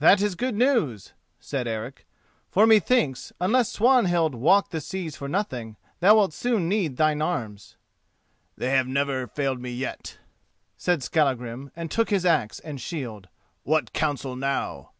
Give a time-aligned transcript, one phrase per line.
[0.00, 2.04] "That is good news," said Eric,
[2.50, 7.76] "for methinks, unless Swanhild walked the seas for nothing, thou wilt soon need thine arms."
[8.56, 10.18] "They have never failed me yet,"
[10.76, 13.28] said Skallagrim and took his axe and shield.
[13.62, 14.90] "What counsel now?"